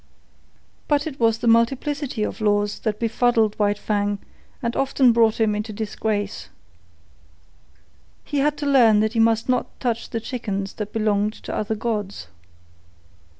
[0.87, 4.17] But it was the multiplicity of laws that befuddled White Fang
[4.59, 6.49] and often brought him into disgrace.
[8.25, 11.75] He had to learn that he must not touch the chickens that belonged to other
[11.75, 12.25] gods.